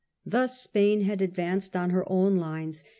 [0.25, 2.83] Thus Spain had advanced on her own lines.